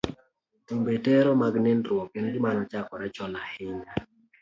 [0.65, 3.93] Timbe tero mag nindruok en gima nochakore chon ahinya.